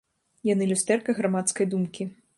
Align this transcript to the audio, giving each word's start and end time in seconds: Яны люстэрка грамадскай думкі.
Яны 0.49 0.67
люстэрка 0.71 1.15
грамадскай 1.19 1.65
думкі. 1.75 2.13